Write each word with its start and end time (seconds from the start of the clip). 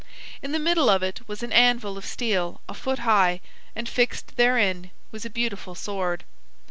In 0.41 0.51
the 0.51 0.57
middle 0.57 0.89
of 0.89 1.03
it 1.03 1.21
was 1.27 1.43
an 1.43 1.53
anvil 1.53 1.95
of 1.95 2.07
steel 2.07 2.59
a 2.67 2.73
foot 2.73 2.97
high, 3.05 3.39
and 3.75 3.87
fixed 3.87 4.35
therein 4.35 4.89
was 5.11 5.25
a 5.25 5.29
beautiful 5.29 5.75
sword. 5.75 6.23